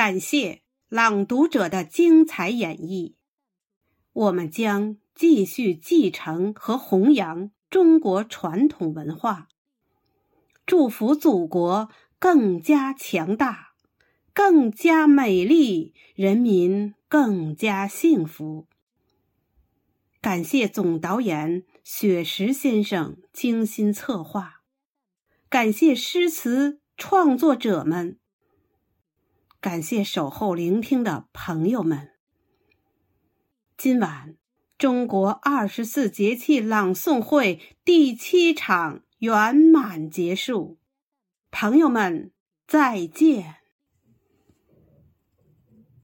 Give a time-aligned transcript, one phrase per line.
[0.00, 3.16] 感谢朗读者的精彩演绎。
[4.14, 9.48] 我们将继续继承和弘扬中国传统文化，
[10.64, 13.74] 祝福祖国更加强大、
[14.32, 18.68] 更加美丽，人民更加幸福。
[20.22, 24.62] 感谢总导演雪石先生精心策划，
[25.50, 28.16] 感谢诗词创作者们。
[29.60, 32.12] 感谢守候聆听的朋友们。
[33.76, 34.36] 今晚
[34.78, 40.78] 中国二十四节气朗诵会第七场圆满结束，
[41.50, 42.32] 朋友们
[42.66, 43.59] 再见。